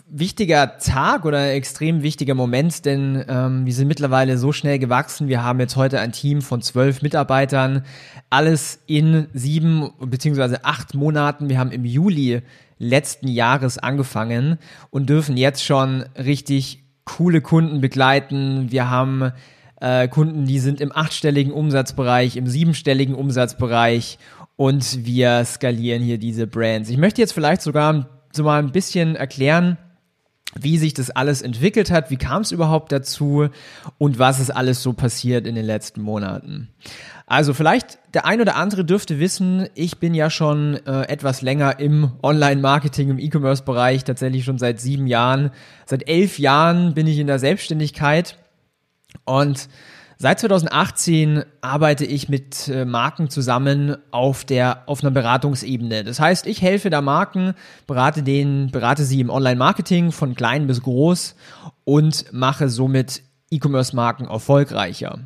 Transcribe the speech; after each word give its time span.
wichtiger 0.08 0.78
Tag 0.78 1.24
oder 1.24 1.38
ein 1.38 1.50
extrem 1.50 2.02
wichtiger 2.02 2.34
Moment, 2.34 2.84
denn 2.84 3.24
ähm, 3.28 3.66
wir 3.66 3.72
sind 3.74 3.88
mittlerweile 3.88 4.38
so 4.38 4.52
schnell 4.52 4.78
gewachsen. 4.78 5.28
Wir 5.28 5.42
haben 5.42 5.58
jetzt 5.58 5.74
heute 5.74 5.98
ein 6.00 6.12
Team 6.12 6.40
von 6.40 6.62
zwölf 6.62 7.02
Mitarbeitern, 7.02 7.84
alles 8.30 8.78
in 8.86 9.26
sieben 9.34 9.90
beziehungsweise 9.98 10.64
acht 10.64 10.94
Monaten. 10.94 11.48
Wir 11.48 11.58
haben 11.58 11.72
im 11.72 11.84
Juli 11.84 12.42
letzten 12.78 13.26
Jahres 13.26 13.78
angefangen 13.78 14.58
und 14.90 15.08
dürfen 15.08 15.36
jetzt 15.36 15.64
schon 15.64 16.04
richtig 16.16 16.84
coole 17.04 17.40
Kunden 17.40 17.80
begleiten. 17.80 18.70
Wir 18.70 18.88
haben 18.88 19.32
äh, 19.80 20.08
Kunden, 20.08 20.46
die 20.46 20.58
sind 20.58 20.80
im 20.80 20.92
achtstelligen 20.94 21.52
Umsatzbereich, 21.52 22.36
im 22.36 22.46
siebenstelligen 22.46 23.14
Umsatzbereich 23.14 24.18
und 24.58 25.06
wir 25.06 25.44
skalieren 25.44 26.02
hier 26.02 26.18
diese 26.18 26.48
Brands. 26.48 26.90
Ich 26.90 26.96
möchte 26.96 27.20
jetzt 27.20 27.32
vielleicht 27.32 27.62
sogar 27.62 28.08
so 28.32 28.42
mal 28.42 28.58
ein 28.58 28.72
bisschen 28.72 29.14
erklären, 29.14 29.78
wie 30.58 30.78
sich 30.78 30.94
das 30.94 31.10
alles 31.10 31.42
entwickelt 31.42 31.92
hat, 31.92 32.10
wie 32.10 32.16
kam 32.16 32.42
es 32.42 32.50
überhaupt 32.50 32.90
dazu 32.90 33.50
und 33.98 34.18
was 34.18 34.40
ist 34.40 34.50
alles 34.50 34.82
so 34.82 34.94
passiert 34.94 35.46
in 35.46 35.54
den 35.54 35.64
letzten 35.64 36.02
Monaten. 36.02 36.70
Also 37.24 37.54
vielleicht 37.54 38.00
der 38.14 38.26
ein 38.26 38.40
oder 38.40 38.56
andere 38.56 38.84
dürfte 38.84 39.20
wissen, 39.20 39.68
ich 39.76 39.98
bin 39.98 40.12
ja 40.12 40.28
schon 40.28 40.74
äh, 40.86 41.02
etwas 41.02 41.40
länger 41.40 41.78
im 41.78 42.10
Online-Marketing, 42.24 43.10
im 43.10 43.20
E-Commerce-Bereich, 43.20 44.02
tatsächlich 44.02 44.44
schon 44.44 44.58
seit 44.58 44.80
sieben 44.80 45.06
Jahren. 45.06 45.52
Seit 45.86 46.08
elf 46.08 46.40
Jahren 46.40 46.94
bin 46.94 47.06
ich 47.06 47.20
in 47.20 47.28
der 47.28 47.38
Selbstständigkeit 47.38 48.38
und 49.24 49.68
Seit 50.20 50.40
2018 50.40 51.44
arbeite 51.60 52.04
ich 52.04 52.28
mit 52.28 52.66
äh, 52.66 52.84
Marken 52.84 53.30
zusammen 53.30 53.96
auf 54.10 54.44
der 54.44 54.82
auf 54.86 55.00
einer 55.00 55.12
Beratungsebene. 55.12 56.02
Das 56.02 56.18
heißt, 56.18 56.48
ich 56.48 56.60
helfe 56.60 56.90
da 56.90 57.00
Marken, 57.00 57.54
berate 57.86 58.24
den, 58.24 58.72
berate 58.72 59.04
sie 59.04 59.20
im 59.20 59.30
Online-Marketing 59.30 60.10
von 60.10 60.34
klein 60.34 60.66
bis 60.66 60.82
groß 60.82 61.36
und 61.84 62.32
mache 62.32 62.68
somit 62.68 63.22
E-Commerce-Marken 63.50 64.26
erfolgreicher. 64.26 65.20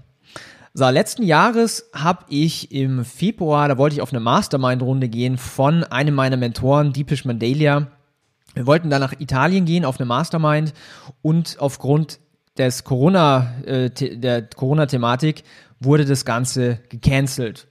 So, 0.75 0.87
letzten 0.91 1.23
Jahres 1.23 1.89
habe 1.95 2.27
ich 2.29 2.71
im 2.71 3.07
Februar, 3.07 3.69
da 3.69 3.79
wollte 3.79 3.97
ich 3.97 4.03
auf 4.03 4.13
eine 4.13 4.21
Mastermind-Runde 4.21 5.09
gehen 5.09 5.39
von 5.39 5.85
einem 5.85 6.15
meiner 6.15 6.37
Mentoren, 6.37 6.93
Deepish 6.93 7.25
Mandalia. 7.25 7.87
Wir 8.53 8.67
wollten 8.67 8.91
da 8.91 8.99
nach 8.99 9.19
Italien 9.19 9.65
gehen 9.65 9.87
auf 9.87 9.99
eine 9.99 10.07
Mastermind 10.07 10.75
und 11.23 11.57
aufgrund 11.61 12.19
des 12.59 12.85
Corona, 12.85 13.55
äh, 13.65 13.91
der 13.91 14.43
Corona-Thematik 14.43 15.45
wurde 15.81 16.05
das 16.05 16.25
Ganze 16.25 16.81
gecancelt. 16.89 17.67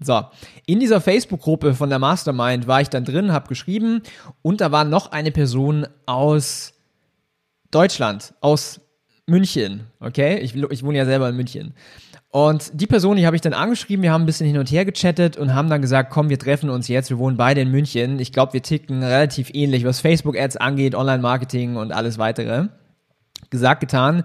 So, 0.00 0.22
in 0.66 0.80
dieser 0.80 1.00
Facebook-Gruppe 1.00 1.74
von 1.74 1.88
der 1.88 1.98
Mastermind 1.98 2.66
war 2.66 2.80
ich 2.80 2.88
dann 2.88 3.04
drin, 3.04 3.32
habe 3.32 3.48
geschrieben 3.48 4.02
und 4.42 4.60
da 4.60 4.72
war 4.72 4.84
noch 4.84 5.12
eine 5.12 5.30
Person 5.30 5.86
aus 6.06 6.74
Deutschland, 7.70 8.34
aus 8.40 8.80
München, 9.26 9.86
okay? 10.00 10.38
Ich, 10.40 10.54
ich 10.54 10.82
wohne 10.82 10.98
ja 10.98 11.04
selber 11.04 11.28
in 11.28 11.36
München. 11.36 11.74
Und 12.28 12.72
die 12.74 12.88
Person, 12.88 13.16
die 13.16 13.26
habe 13.26 13.36
ich 13.36 13.42
dann 13.42 13.52
angeschrieben, 13.52 14.02
wir 14.02 14.12
haben 14.12 14.24
ein 14.24 14.26
bisschen 14.26 14.48
hin 14.48 14.58
und 14.58 14.70
her 14.70 14.84
gechattet 14.84 15.36
und 15.36 15.54
haben 15.54 15.70
dann 15.70 15.80
gesagt, 15.80 16.10
komm, 16.10 16.28
wir 16.28 16.38
treffen 16.38 16.68
uns 16.68 16.88
jetzt, 16.88 17.08
wir 17.08 17.18
wohnen 17.18 17.36
beide 17.36 17.60
in 17.60 17.70
München. 17.70 18.18
Ich 18.18 18.32
glaube, 18.32 18.54
wir 18.54 18.62
ticken 18.62 19.04
relativ 19.04 19.50
ähnlich, 19.54 19.84
was 19.84 20.00
Facebook-Ads 20.00 20.56
angeht, 20.56 20.96
Online-Marketing 20.96 21.76
und 21.76 21.92
alles 21.92 22.18
weitere 22.18 22.68
gesagt, 23.54 23.80
getan. 23.80 24.24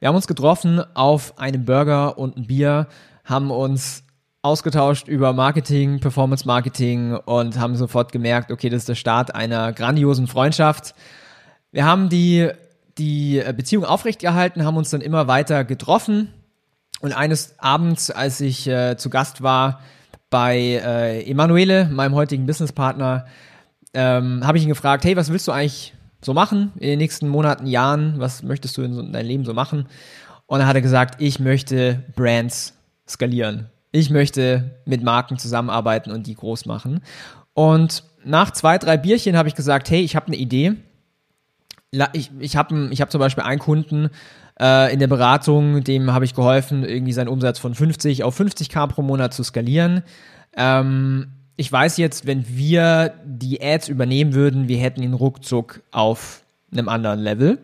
Wir 0.00 0.08
haben 0.08 0.16
uns 0.16 0.26
getroffen 0.26 0.80
auf 0.94 1.38
einem 1.38 1.64
Burger 1.64 2.16
und 2.16 2.36
ein 2.36 2.46
Bier, 2.46 2.86
haben 3.24 3.50
uns 3.50 4.04
ausgetauscht 4.40 5.08
über 5.08 5.32
Marketing, 5.32 6.00
Performance 6.00 6.46
Marketing 6.46 7.14
und 7.14 7.58
haben 7.58 7.76
sofort 7.76 8.12
gemerkt, 8.12 8.50
okay, 8.50 8.70
das 8.70 8.82
ist 8.82 8.88
der 8.88 8.94
Start 8.94 9.34
einer 9.34 9.72
grandiosen 9.72 10.26
Freundschaft. 10.26 10.94
Wir 11.72 11.84
haben 11.84 12.08
die, 12.08 12.48
die 12.96 13.42
Beziehung 13.56 13.84
aufrechtgehalten, 13.84 14.64
haben 14.64 14.76
uns 14.76 14.90
dann 14.90 15.00
immer 15.02 15.26
weiter 15.26 15.64
getroffen 15.64 16.32
und 17.00 17.12
eines 17.12 17.58
Abends, 17.58 18.10
als 18.10 18.40
ich 18.40 18.66
äh, 18.66 18.96
zu 18.96 19.10
Gast 19.10 19.42
war 19.42 19.80
bei 20.30 20.56
äh, 20.58 21.30
Emanuele, 21.30 21.86
meinem 21.86 22.14
heutigen 22.14 22.46
Businesspartner, 22.46 23.26
ähm, 23.94 24.46
habe 24.46 24.58
ich 24.58 24.64
ihn 24.64 24.68
gefragt, 24.68 25.04
hey, 25.04 25.16
was 25.16 25.30
willst 25.30 25.48
du 25.48 25.52
eigentlich 25.52 25.94
so 26.20 26.34
machen 26.34 26.72
in 26.76 26.88
den 26.88 26.98
nächsten 26.98 27.28
Monaten, 27.28 27.66
Jahren? 27.66 28.14
Was 28.18 28.42
möchtest 28.42 28.76
du 28.76 28.82
in, 28.82 28.94
so, 28.94 29.00
in 29.00 29.12
deinem 29.12 29.26
Leben 29.26 29.44
so 29.44 29.54
machen? 29.54 29.86
Und 30.46 30.60
dann 30.60 30.68
hat 30.68 30.76
er 30.76 30.82
gesagt, 30.82 31.20
ich 31.20 31.38
möchte 31.38 32.04
Brands 32.16 32.74
skalieren. 33.06 33.68
Ich 33.92 34.10
möchte 34.10 34.80
mit 34.84 35.02
Marken 35.02 35.38
zusammenarbeiten 35.38 36.10
und 36.10 36.26
die 36.26 36.34
groß 36.34 36.66
machen. 36.66 37.00
Und 37.54 38.04
nach 38.24 38.50
zwei, 38.50 38.78
drei 38.78 38.96
Bierchen 38.96 39.36
habe 39.36 39.48
ich 39.48 39.54
gesagt, 39.54 39.90
hey, 39.90 40.00
ich 40.00 40.16
habe 40.16 40.26
eine 40.26 40.36
Idee. 40.36 40.74
Ich, 42.12 42.30
ich 42.38 42.56
habe 42.56 42.88
ich 42.90 43.00
hab 43.00 43.10
zum 43.10 43.18
Beispiel 43.18 43.44
einen 43.44 43.60
Kunden 43.60 44.10
äh, 44.60 44.92
in 44.92 44.98
der 44.98 45.06
Beratung, 45.06 45.82
dem 45.84 46.12
habe 46.12 46.24
ich 46.24 46.34
geholfen, 46.34 46.84
irgendwie 46.84 47.12
seinen 47.12 47.28
Umsatz 47.28 47.58
von 47.58 47.74
50 47.74 48.24
auf 48.24 48.38
50k 48.38 48.88
pro 48.88 49.02
Monat 49.02 49.32
zu 49.32 49.42
skalieren. 49.42 50.02
Ähm, 50.56 51.32
ich 51.58 51.70
weiß 51.70 51.96
jetzt, 51.96 52.24
wenn 52.24 52.46
wir 52.48 53.14
die 53.24 53.60
Ads 53.60 53.88
übernehmen 53.88 54.32
würden, 54.32 54.68
wir 54.68 54.78
hätten 54.78 55.02
ihn 55.02 55.12
ruckzuck 55.12 55.82
auf 55.90 56.44
einem 56.70 56.88
anderen 56.88 57.18
Level. 57.18 57.58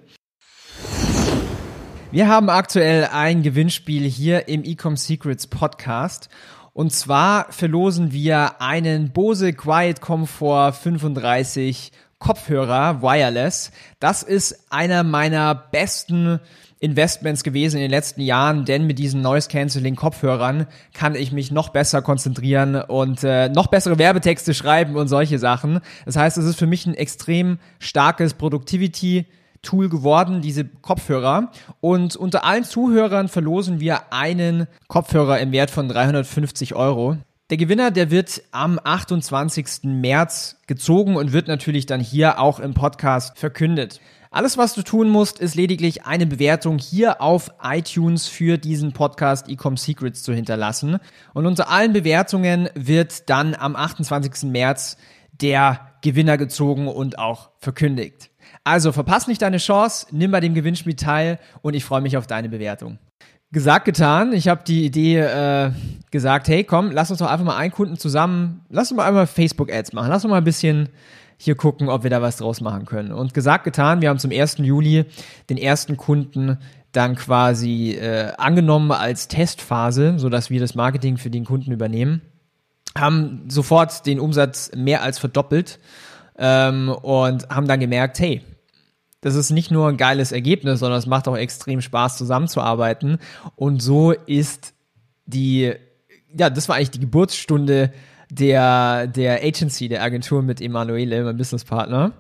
Wir 2.11 2.27
haben 2.27 2.51
aktuell 2.51 3.09
ein 3.13 3.45
Gewinnspiel 3.45 4.03
hier 4.03 4.49
im 4.49 4.65
Ecom 4.65 4.97
Secrets 4.97 5.47
Podcast. 5.47 6.29
Und 6.75 6.93
zwar 6.93 7.53
verlosen 7.53 8.13
wir 8.13 8.61
einen 8.61 9.13
Bose 9.13 9.53
Quiet 9.53 10.01
Comfort 10.01 10.73
35 10.73 11.93
Kopfhörer 12.19 13.01
wireless. 13.01 13.71
Das 14.01 14.25
ist 14.25 14.73
einer 14.73 15.05
meiner 15.05 15.55
besten 15.55 16.41
Investments 16.81 17.45
gewesen 17.45 17.77
in 17.77 17.83
den 17.83 17.93
letzten 17.93 18.23
Jahren, 18.23 18.65
denn 18.65 18.89
mit 18.89 18.99
diesen 18.99 19.23
Noise 19.23 19.49
Cancelling 19.49 19.95
Kopfhörern 19.95 20.67
kann 20.93 21.15
ich 21.15 21.31
mich 21.31 21.53
noch 21.53 21.69
besser 21.69 22.03
konzentrieren 22.03 22.75
und 22.75 23.23
äh, 23.23 23.49
noch 23.51 23.69
bessere 23.69 23.99
Werbetexte 23.99 24.53
schreiben 24.53 24.97
und 24.97 25.07
solche 25.07 25.39
Sachen. 25.39 25.79
Das 26.07 26.17
heißt, 26.17 26.39
es 26.39 26.45
ist 26.45 26.59
für 26.59 26.67
mich 26.67 26.87
ein 26.87 26.95
extrem 26.95 27.59
starkes 27.79 28.35
Productivity 28.35 29.27
Tool 29.65 29.89
geworden, 29.89 30.41
diese 30.41 30.65
Kopfhörer. 30.65 31.51
Und 31.81 32.15
unter 32.15 32.45
allen 32.45 32.63
Zuhörern 32.63 33.27
verlosen 33.27 33.81
wir 33.81 34.13
einen 34.13 34.69
Kopfhörer 34.87 35.41
im 35.41 35.51
Wert 35.51 35.71
von 35.71 35.89
350 35.89 36.77
Euro. 36.77 37.17
Der 37.51 37.59
Gewinner, 37.59 37.91
der 37.91 38.11
wird 38.11 38.43
am 38.53 38.81
28. 38.83 39.85
März 39.85 40.57
gezogen 40.67 41.17
und 41.17 41.33
wird 41.33 41.49
natürlich 41.49 41.85
dann 41.85 42.01
hier 42.01 42.39
auch 42.39 42.59
im 42.59 42.73
Podcast 42.73 43.39
verkündet. 43.39 44.01
Alles, 44.31 44.59
was 44.59 44.75
du 44.75 44.83
tun 44.83 45.11
musst, 45.11 45.39
ist 45.39 45.55
lediglich 45.55 46.07
eine 46.07 46.27
Bewertung 46.27 46.79
hier 46.79 47.21
auf 47.21 47.53
iTunes 47.63 48.27
für 48.27 48.59
diesen 48.59 48.93
Podcast 48.93 49.49
Ecom 49.49 49.77
Secrets 49.77 50.25
zu 50.25 50.33
hinterlassen. 50.33 50.99
Und 51.35 51.47
unter 51.47 51.71
allen 51.71 51.93
Bewertungen 51.93 52.69
wird 52.75 53.31
dann 53.31 53.55
am 53.55 53.77
28. 53.77 54.51
März 54.51 54.97
der 55.41 55.93
Gewinner 56.03 56.37
gezogen 56.37 56.89
und 56.89 57.19
auch 57.19 57.51
verkündigt. 57.59 58.31
Also 58.65 58.93
verpass 58.93 59.27
nicht 59.27 59.43
deine 59.43 59.59
Chance, 59.59 60.07
nimm 60.11 60.31
bei 60.31 60.41
dem 60.41 60.55
Gewinnspiel 60.55 60.95
teil 60.95 61.39
und 61.63 61.75
ich 61.75 61.85
freue 61.85 62.01
mich 62.01 62.17
auf 62.17 62.27
deine 62.27 62.49
Bewertung. 62.49 62.99
Gesagt, 63.53 63.85
getan. 63.85 64.33
Ich 64.33 64.49
habe 64.49 64.65
die 64.67 64.85
Idee 64.85 65.19
äh, 65.21 65.71
gesagt, 66.11 66.49
hey 66.49 66.65
komm, 66.65 66.91
lass 66.91 67.11
uns 67.11 67.21
doch 67.21 67.31
einfach 67.31 67.45
mal 67.45 67.57
einen 67.57 67.73
Kunden 67.73 67.97
zusammen, 67.97 68.63
lass 68.69 68.91
uns 68.91 68.97
mal 68.97 69.07
einmal 69.07 69.27
Facebook-Ads 69.27 69.93
machen, 69.93 70.09
lass 70.09 70.25
uns 70.25 70.31
mal 70.31 70.39
ein 70.39 70.45
bisschen 70.45 70.89
hier 71.37 71.55
gucken, 71.55 71.89
ob 71.89 72.03
wir 72.03 72.11
da 72.11 72.23
was 72.23 72.39
draus 72.39 72.61
machen 72.61 72.87
können. 72.87 73.13
Und 73.13 73.35
gesagt, 73.35 73.65
getan, 73.65 74.01
wir 74.01 74.09
haben 74.09 74.19
zum 74.19 74.33
1. 74.33 74.59
Juli 74.59 75.05
den 75.51 75.57
ersten 75.57 75.97
Kunden 75.97 76.59
dann 76.93 77.17
quasi 77.17 77.93
äh, 77.93 78.33
angenommen 78.39 78.93
als 78.93 79.29
Testphase, 79.29 80.15
sodass 80.19 80.51
wir 80.51 80.61
das 80.61 80.75
Marketing 80.75 81.17
für 81.17 81.31
den 81.31 81.45
Kunden 81.45 81.73
übernehmen, 81.73 82.23
haben 82.97 83.45
sofort 83.49 84.07
den 84.07 84.21
Umsatz 84.21 84.71
mehr 84.75 85.03
als 85.03 85.19
verdoppelt 85.19 85.81
ähm, 86.39 86.89
und 86.89 87.49
haben 87.49 87.69
dann 87.69 87.81
gemerkt, 87.81 88.19
hey, 88.19 88.43
das 89.21 89.37
ist 89.37 89.51
nicht 89.51 89.71
nur 89.71 89.89
ein 89.89 89.97
geiles 89.97 90.33
Ergebnis, 90.33 90.81
sondern 90.81 90.99
es 90.99 91.07
macht 91.07 91.29
auch 91.29 91.37
extrem 91.37 91.81
Spaß 91.81 92.19
zusammenzuarbeiten. 92.19 93.19
Und 93.57 93.81
so 93.81 94.13
ist 94.13 94.75
die, 95.25 95.73
ja, 96.37 96.51
das 96.51 96.69
war 96.69 96.77
eigentlich 96.77 96.91
die 96.91 97.01
Geburtsstunde 97.01 97.91
der, 98.31 99.07
der 99.07 99.43
Agency, 99.43 99.89
der 99.89 100.03
Agentur 100.03 100.43
mit 100.43 100.61
Emanuele, 100.61 101.25
mein 101.25 101.37
Businesspartner. 101.37 102.13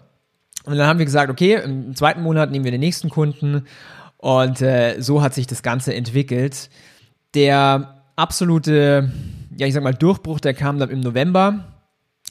Und 0.65 0.79
dann 0.79 0.87
haben 0.87 0.99
wir 0.99 1.05
gesagt, 1.05 1.31
okay, 1.31 1.61
im 1.63 1.95
zweiten 1.95 2.23
Monat 2.23 2.51
nehmen 2.51 2.65
wir 2.65 2.73
den 2.73 2.81
nächsten 2.81 3.11
Kunden. 3.11 3.67
Und 4.17 4.63
äh, 4.63 5.01
so 5.01 5.21
hat 5.21 5.35
sich 5.35 5.47
das 5.47 5.63
Ganze 5.63 5.95
entwickelt. 5.95 6.71
Der 7.35 8.03
absolute, 8.17 9.13
ja, 9.59 9.67
ich 9.67 9.75
sag 9.75 9.83
mal, 9.83 9.93
Durchbruch, 9.93 10.41
der 10.41 10.55
kam 10.55 10.79
dann 10.79 10.89
im 10.89 11.01
November. 11.01 11.74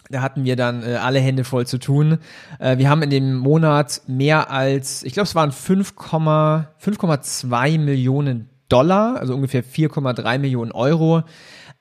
Da 0.09 0.21
hatten 0.21 0.43
wir 0.43 0.55
dann 0.55 0.81
äh, 0.83 0.95
alle 0.95 1.19
Hände 1.19 1.43
voll 1.43 1.67
zu 1.67 1.79
tun. 1.79 2.19
Äh, 2.59 2.77
wir 2.77 2.89
haben 2.89 3.01
in 3.01 3.09
dem 3.09 3.35
Monat 3.35 4.03
mehr 4.07 4.51
als, 4.51 5.03
ich 5.03 5.13
glaube, 5.13 5.27
es 5.27 5.35
waren 5.35 5.51
5,2 5.51 7.79
Millionen 7.79 8.49
Dollar, 8.69 9.17
also 9.19 9.35
ungefähr 9.35 9.63
4,3 9.63 10.39
Millionen 10.39 10.71
Euro 10.71 11.23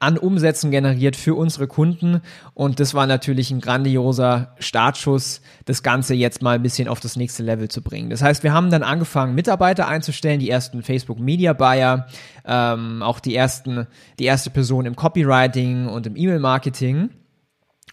an 0.02 0.18
Umsätzen 0.18 0.72
generiert 0.72 1.14
für 1.14 1.36
unsere 1.36 1.68
Kunden. 1.68 2.22
Und 2.54 2.80
das 2.80 2.92
war 2.92 3.06
natürlich 3.06 3.52
ein 3.52 3.60
grandioser 3.60 4.56
Startschuss, 4.58 5.42
das 5.64 5.84
Ganze 5.84 6.14
jetzt 6.14 6.42
mal 6.42 6.56
ein 6.56 6.62
bisschen 6.62 6.88
auf 6.88 6.98
das 6.98 7.14
nächste 7.14 7.44
Level 7.44 7.68
zu 7.68 7.82
bringen. 7.82 8.10
Das 8.10 8.20
heißt, 8.20 8.42
wir 8.42 8.52
haben 8.52 8.70
dann 8.70 8.82
angefangen, 8.82 9.36
Mitarbeiter 9.36 9.86
einzustellen, 9.86 10.40
die 10.40 10.50
ersten 10.50 10.82
Facebook 10.82 11.20
Media 11.20 11.52
Buyer, 11.52 12.08
ähm, 12.44 13.00
auch 13.02 13.20
die 13.20 13.36
ersten, 13.36 13.86
die 14.18 14.24
erste 14.24 14.50
Person 14.50 14.86
im 14.86 14.96
Copywriting 14.96 15.86
und 15.86 16.08
im 16.08 16.16
E-Mail-Marketing 16.16 17.10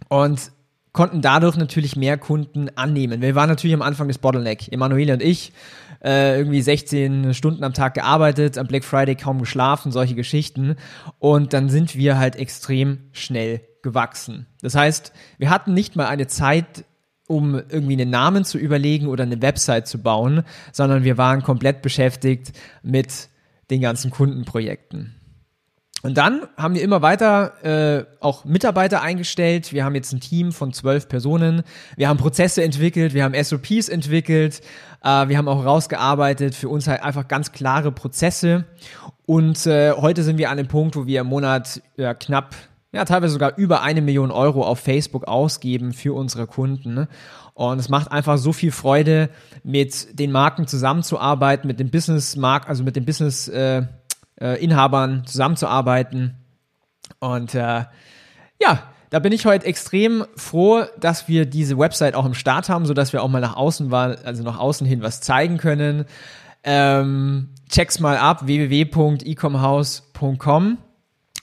und 0.08 0.52
konnten 0.92 1.22
dadurch 1.22 1.56
natürlich 1.56 1.96
mehr 1.96 2.18
Kunden 2.18 2.70
annehmen. 2.76 3.22
Wir 3.22 3.36
waren 3.36 3.50
natürlich 3.50 3.76
am 3.76 3.82
Anfang 3.82 4.08
des 4.08 4.18
Bottleneck. 4.18 4.72
Emanuele 4.72 5.14
und 5.14 5.22
ich 5.22 5.54
äh, 6.04 6.38
irgendwie 6.38 6.62
16 6.62 7.34
Stunden 7.34 7.64
am 7.64 7.74
Tag 7.74 7.94
gearbeitet, 7.94 8.58
am 8.58 8.68
Black 8.68 8.84
Friday 8.84 9.16
kaum 9.16 9.40
geschlafen, 9.40 9.92
solche 9.92 10.16
Geschichten. 10.16 10.76
Und 11.20 11.54
dann 11.54 11.70
sind 11.70 11.96
wir 11.96 12.18
halt 12.18 12.36
extrem 12.36 13.00
schnell 13.12 13.62
gewachsen. 13.82 14.48
Das 14.62 14.76
heißt, 14.76 15.14
wir 15.38 15.50
hatten 15.50 15.74
nicht 15.74 15.96
mal 15.96 16.08
eine 16.08 16.28
Zeit, 16.28 16.86
um 17.28 17.56
irgendwie 17.70 17.94
einen 17.94 18.10
Namen 18.10 18.44
zu 18.44 18.58
überlegen 18.58 19.08
oder 19.08 19.24
eine 19.24 19.42
Website 19.42 19.88
zu 19.88 20.02
bauen, 20.02 20.44
sondern 20.72 21.04
wir 21.04 21.18
waren 21.18 21.44
komplett 21.44 21.82
beschäftigt 21.82 22.54
mit 22.82 23.30
den 23.70 23.82
ganzen 23.82 24.10
Kundenprojekten. 24.10 25.19
Und 26.02 26.18
dann 26.18 26.48
haben 26.56 26.76
wir 26.76 26.82
immer 26.82 27.02
weiter 27.02 27.64
äh, 27.64 28.06
auch 28.22 28.46
Mitarbeiter 28.46 29.02
eingestellt. 29.02 29.74
Wir 29.74 29.84
haben 29.84 29.96
jetzt 29.96 30.14
ein 30.14 30.22
Team 30.22 30.54
von 30.54 30.72
zwölf 30.72 31.10
Personen. 31.10 31.64
Wir 31.98 32.08
haben 32.08 32.18
Prozesse 32.18 32.64
entwickelt, 32.64 33.14
wir 33.14 33.26
haben 33.26 33.36
SOPs 33.42 33.90
entwickelt, 33.90 34.62
äh, 35.04 35.28
wir 35.28 35.38
haben 35.38 35.50
auch 35.50 35.66
rausgearbeitet 35.66 36.56
für 36.56 36.70
uns 36.70 36.88
halt 36.88 37.04
einfach 37.04 37.28
ganz 37.28 37.52
klare 37.52 37.92
Prozesse. 37.92 38.64
Und 39.26 39.66
äh, 39.68 39.92
heute 39.92 40.24
sind 40.24 40.38
wir 40.38 40.50
an 40.50 40.58
dem 40.58 40.68
Punkt, 40.68 40.96
wo 40.96 41.06
wir 41.06 41.22
im 41.22 41.28
Monat 41.28 41.82
ja, 41.98 42.14
knapp, 42.14 42.56
ja 42.94 43.04
teilweise 43.04 43.34
sogar 43.34 43.58
über 43.58 43.82
eine 43.82 44.02
Million 44.02 44.32
Euro 44.32 44.64
auf 44.64 44.80
Facebook 44.80 45.28
ausgeben 45.28 45.92
für 45.92 46.14
unsere 46.14 46.48
Kunden. 46.48 47.08
Und 47.54 47.78
es 47.78 47.90
macht 47.90 48.10
einfach 48.10 48.38
so 48.38 48.54
viel 48.54 48.72
Freude, 48.72 49.30
mit 49.64 50.18
den 50.18 50.32
Marken 50.32 50.66
zusammenzuarbeiten, 50.66 51.68
mit 51.68 51.78
dem 51.78 51.92
Business 51.92 52.38
Mark, 52.38 52.70
also 52.70 52.86
mit 52.86 52.96
dem 52.96 53.04
Business 53.04 53.50
äh, 53.50 53.84
äh, 54.40 54.64
Inhabern 54.64 55.26
zusammenzuarbeiten. 55.26 56.36
Und 57.20 57.56
äh, 57.56 57.86
ja, 58.60 58.84
da 59.10 59.20
bin 59.20 59.32
ich 59.32 59.46
heute 59.46 59.66
extrem 59.66 60.26
froh, 60.36 60.84
dass 61.00 61.28
wir 61.28 61.46
diese 61.46 61.78
Website 61.78 62.16
auch 62.16 62.26
im 62.26 62.34
Start 62.34 62.70
haben, 62.70 62.86
so 62.86 62.94
dass 62.94 63.14
wir 63.14 63.24
auch 63.24 63.30
mal 63.30 63.42
nach 63.42 63.56
außen 63.56 63.92
war, 63.92 64.18
also 64.24 64.44
nach 64.44 64.60
außen 64.60 64.86
hin 64.86 65.02
was 65.02 65.22
zeigen 65.22 65.58
können. 65.58 66.06
Ähm, 66.64 67.50
check's 67.70 68.00
mal 68.00 68.18
ab, 68.18 68.46
www.ecomhouse.com. 68.46 70.78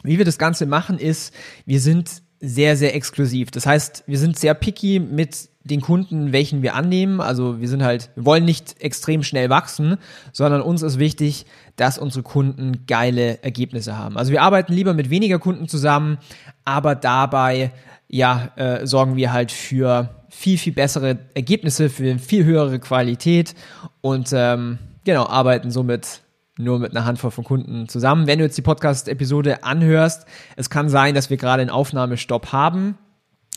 Wie 0.03 0.19
wir 0.19 0.25
das 0.25 0.39
Ganze 0.39 0.67
machen 0.67 0.99
ist, 0.99 1.35
wir 1.65 1.81
sind 1.81 2.23
sehr, 2.41 2.77
sehr 2.77 2.94
exklusiv. 2.94 3.50
Das 3.50 3.67
heißt, 3.67 4.05
wir 4.06 4.19
sind 4.19 4.38
sehr 4.38 4.55
picky 4.55 5.00
mit 5.00 5.49
den 5.65 5.81
Kunden, 5.81 6.33
welchen 6.33 6.62
wir 6.62 6.75
annehmen. 6.75 7.21
Also 7.21 7.61
wir 7.61 7.69
sind 7.69 7.83
halt, 7.83 8.11
wir 8.15 8.25
wollen 8.25 8.44
nicht 8.44 8.81
extrem 8.81 9.23
schnell 9.23 9.50
wachsen, 9.50 9.97
sondern 10.33 10.62
uns 10.62 10.83
ist 10.83 10.99
wichtig, 10.99 11.47
dass 11.75 11.99
unsere 11.99 12.23
Kunden 12.23 12.87
geile 12.87 13.43
Ergebnisse 13.43 13.99
haben. 13.99 14.17
Also 14.17 14.33
wir 14.33 14.43
arbeiten 14.43 14.73
lieber 14.73 14.94
mit 14.94 15.11
weniger 15.11 15.38
Kunden 15.38 15.69
zusammen, 15.69 16.19
aber 16.65 16.94
dabei 16.94 17.73
ja 18.09 18.53
äh, 18.56 18.87
sorgen 18.87 19.17
wir 19.17 19.33
halt 19.33 19.50
für 19.50 20.11
viel 20.29 20.59
viel 20.59 20.73
bessere 20.73 21.19
Ergebnisse, 21.35 21.88
für 21.88 22.19
viel 22.19 22.44
höhere 22.44 22.79
Qualität 22.79 23.55
und 24.03 24.31
ähm, 24.33 24.79
genau 25.05 25.27
arbeiten 25.27 25.71
somit 25.71 26.21
nur 26.58 26.79
mit 26.79 26.97
einer 26.97 27.05
Handvoll 27.05 27.31
von 27.31 27.44
Kunden 27.44 27.88
zusammen. 27.88 28.26
Wenn 28.26 28.38
du 28.38 28.44
jetzt 28.44 28.56
die 28.56 28.62
Podcast-Episode 28.62 29.64
anhörst, 29.64 30.26
es 30.56 30.70
kann 30.70 30.88
sein, 30.88 31.14
dass 31.14 31.31
wir 31.31 31.37
gerade 31.37 31.62
einen 31.62 31.70
Aufnahmestopp 31.70 32.53
haben. 32.53 32.97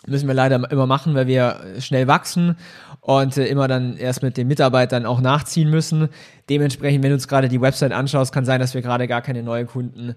Müssen 0.08 0.28
wir 0.28 0.34
leider 0.34 0.70
immer 0.72 0.88
machen, 0.88 1.14
weil 1.14 1.28
wir 1.28 1.60
schnell 1.80 2.08
wachsen 2.08 2.56
und 3.02 3.38
äh, 3.38 3.48
immer 3.48 3.68
dann 3.68 3.98
erst 3.98 4.24
mit 4.24 4.38
den 4.38 4.48
Mitarbeitern 4.48 5.06
auch 5.06 5.20
nachziehen 5.20 5.70
müssen. 5.70 6.10
Dementsprechend, 6.50 7.04
wenn 7.04 7.10
du 7.10 7.16
uns 7.16 7.28
gerade 7.28 7.50
die 7.50 7.60
Website 7.60 7.92
anschaust, 7.92 8.34
kann 8.34 8.46
sein, 8.46 8.60
dass 8.60 8.74
wir 8.74 8.82
gerade 8.82 9.08
gar 9.08 9.22
keine 9.22 9.44
neuen 9.44 9.68
Kunden 9.68 10.16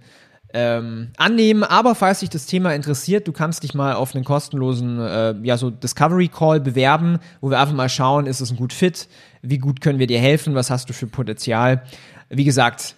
ähm, 0.54 1.10
annehmen. 1.16 1.64
Aber 1.64 1.94
falls 1.94 2.20
dich 2.20 2.31
das 2.31 2.46
Thema 2.46 2.75
interessiert, 2.75 3.26
du 3.26 3.32
kannst 3.32 3.62
dich 3.62 3.75
mal 3.75 3.94
auf 3.94 4.14
einen 4.14 4.25
kostenlosen 4.25 5.00
äh, 5.00 5.34
ja 5.43 5.56
so 5.56 5.70
Discovery 5.70 6.28
Call 6.28 6.60
bewerben, 6.60 7.19
wo 7.40 7.50
wir 7.50 7.58
einfach 7.58 7.75
mal 7.75 7.88
schauen, 7.88 8.26
ist 8.26 8.40
es 8.40 8.50
ein 8.50 8.56
gut 8.56 8.73
Fit, 8.73 9.09
wie 9.42 9.59
gut 9.59 9.80
können 9.80 9.99
wir 9.99 10.06
dir 10.06 10.21
helfen, 10.21 10.54
was 10.54 10.71
hast 10.71 10.88
du 10.88 10.92
für 10.92 11.06
Potenzial. 11.06 11.82
Wie 12.28 12.44
gesagt, 12.44 12.97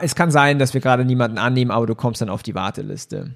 es 0.00 0.14
kann 0.14 0.30
sein, 0.30 0.58
dass 0.58 0.74
wir 0.74 0.80
gerade 0.80 1.04
niemanden 1.04 1.38
annehmen, 1.38 1.70
aber 1.70 1.86
du 1.86 1.94
kommst 1.94 2.20
dann 2.20 2.30
auf 2.30 2.42
die 2.42 2.54
Warteliste. 2.54 3.34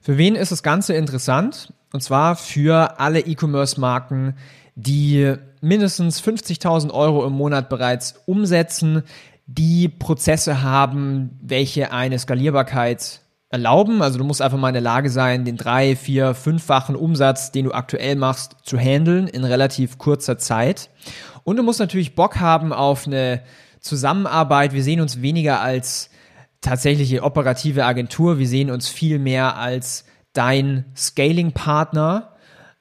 Für 0.00 0.18
wen 0.18 0.36
ist 0.36 0.52
das 0.52 0.62
Ganze 0.62 0.94
interessant? 0.94 1.72
Und 1.92 2.02
zwar 2.02 2.36
für 2.36 3.00
alle 3.00 3.20
E-Commerce-Marken, 3.20 4.34
die 4.74 5.34
mindestens 5.60 6.22
50.000 6.22 6.92
Euro 6.92 7.26
im 7.26 7.32
Monat 7.32 7.68
bereits 7.68 8.20
umsetzen, 8.26 9.02
die 9.46 9.88
Prozesse 9.88 10.62
haben, 10.62 11.38
welche 11.40 11.92
eine 11.92 12.18
Skalierbarkeit 12.18 13.20
erlauben. 13.48 14.02
Also 14.02 14.18
du 14.18 14.24
musst 14.24 14.42
einfach 14.42 14.58
mal 14.58 14.68
in 14.68 14.74
der 14.74 14.82
Lage 14.82 15.08
sein, 15.08 15.44
den 15.44 15.56
drei, 15.56 15.94
vier, 15.94 16.34
fünffachen 16.34 16.96
Umsatz, 16.96 17.52
den 17.52 17.66
du 17.66 17.72
aktuell 17.72 18.16
machst, 18.16 18.56
zu 18.62 18.76
handeln 18.76 19.28
in 19.28 19.44
relativ 19.44 19.98
kurzer 19.98 20.36
Zeit. 20.36 20.90
Und 21.44 21.56
du 21.56 21.62
musst 21.62 21.78
natürlich 21.78 22.16
Bock 22.16 22.40
haben 22.40 22.72
auf 22.72 23.06
eine 23.06 23.42
Zusammenarbeit. 23.80 24.72
Wir 24.72 24.82
sehen 24.82 25.00
uns 25.00 25.22
weniger 25.22 25.60
als 25.60 26.10
tatsächliche 26.60 27.22
operative 27.22 27.84
Agentur. 27.84 28.40
Wir 28.40 28.48
sehen 28.48 28.70
uns 28.70 28.88
viel 28.88 29.20
mehr 29.20 29.56
als 29.56 30.04
dein 30.32 30.86
Scaling-Partner. 30.96 32.34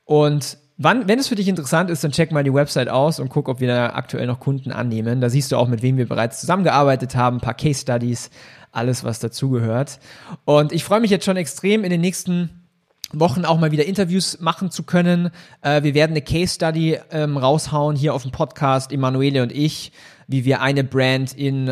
Und 0.03 0.57
wann, 0.77 1.07
wenn 1.07 1.19
es 1.19 1.27
für 1.27 1.35
dich 1.35 1.47
interessant 1.47 1.89
ist, 1.89 2.03
dann 2.03 2.11
check 2.11 2.31
mal 2.31 2.43
die 2.43 2.53
Website 2.53 2.89
aus 2.89 3.19
und 3.19 3.29
guck, 3.29 3.49
ob 3.49 3.59
wir 3.59 3.67
da 3.67 3.93
aktuell 3.93 4.27
noch 4.27 4.39
Kunden 4.39 4.71
annehmen. 4.71 5.21
Da 5.21 5.29
siehst 5.29 5.51
du 5.51 5.57
auch, 5.57 5.67
mit 5.67 5.81
wem 5.81 5.97
wir 5.97 6.07
bereits 6.07 6.39
zusammengearbeitet 6.41 7.15
haben, 7.15 7.37
ein 7.37 7.41
paar 7.41 7.53
Case 7.53 7.81
Studies, 7.81 8.29
alles, 8.71 9.03
was 9.03 9.19
dazugehört. 9.19 9.99
Und 10.43 10.71
ich 10.71 10.83
freue 10.83 10.99
mich 10.99 11.11
jetzt 11.11 11.25
schon 11.25 11.37
extrem 11.37 11.83
in 11.83 11.89
den 11.89 12.01
nächsten 12.01 12.65
Wochen 13.13 13.45
auch 13.45 13.59
mal 13.59 13.71
wieder 13.71 13.85
Interviews 13.85 14.39
machen 14.39 14.71
zu 14.71 14.83
können. 14.83 15.29
Äh, 15.61 15.83
wir 15.83 15.93
werden 15.93 16.11
eine 16.11 16.21
Case 16.21 16.55
Study 16.55 16.99
ähm, 17.11 17.37
raushauen 17.37 17.95
hier 17.95 18.13
auf 18.13 18.23
dem 18.23 18.31
Podcast, 18.31 18.91
Emanuele 18.91 19.43
und 19.43 19.51
ich, 19.51 19.91
wie 20.27 20.43
wir 20.43 20.61
eine 20.61 20.83
Brand 20.83 21.33
in 21.33 21.67
äh, 21.67 21.71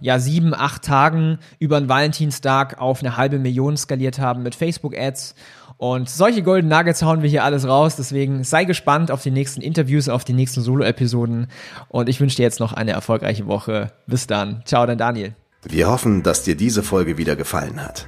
ja 0.00 0.18
sieben, 0.18 0.54
acht 0.54 0.82
Tagen 0.82 1.38
über 1.58 1.76
einen 1.76 1.88
Valentinstag 1.88 2.80
auf 2.80 3.00
eine 3.00 3.16
halbe 3.16 3.38
Million 3.38 3.76
skaliert 3.76 4.18
haben 4.18 4.42
mit 4.42 4.54
Facebook 4.54 4.96
Ads. 4.96 5.34
Und 5.78 6.10
solche 6.10 6.42
Golden 6.42 6.68
Nuggets 6.68 7.02
hauen 7.02 7.22
wir 7.22 7.30
hier 7.30 7.44
alles 7.44 7.66
raus. 7.66 7.94
Deswegen 7.96 8.42
sei 8.42 8.64
gespannt 8.64 9.12
auf 9.12 9.22
die 9.22 9.30
nächsten 9.30 9.60
Interviews, 9.60 10.08
auf 10.08 10.24
die 10.24 10.32
nächsten 10.32 10.60
Solo-Episoden. 10.60 11.46
Und 11.88 12.08
ich 12.08 12.20
wünsche 12.20 12.36
dir 12.36 12.42
jetzt 12.42 12.58
noch 12.58 12.72
eine 12.72 12.90
erfolgreiche 12.90 13.46
Woche. 13.46 13.92
Bis 14.06 14.26
dann. 14.26 14.62
Ciao, 14.64 14.84
dein 14.86 14.98
Daniel. 14.98 15.34
Wir 15.62 15.88
hoffen, 15.88 16.24
dass 16.24 16.42
dir 16.42 16.56
diese 16.56 16.82
Folge 16.82 17.16
wieder 17.16 17.36
gefallen 17.36 17.82
hat. 17.82 18.06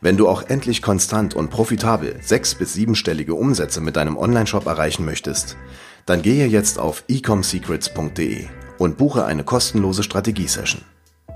Wenn 0.00 0.16
du 0.16 0.28
auch 0.28 0.44
endlich 0.44 0.82
konstant 0.82 1.34
und 1.34 1.50
profitabel 1.50 2.16
sechs- 2.22 2.54
bis 2.54 2.74
siebenstellige 2.74 3.34
Umsätze 3.34 3.80
mit 3.80 3.96
deinem 3.96 4.16
Onlineshop 4.16 4.66
erreichen 4.66 5.04
möchtest, 5.04 5.56
dann 6.06 6.22
gehe 6.22 6.46
jetzt 6.46 6.78
auf 6.78 7.04
ecomsecrets.de 7.08 8.46
und 8.78 8.96
buche 8.96 9.24
eine 9.24 9.44
kostenlose 9.44 10.04
Strategiesession. 10.04 10.82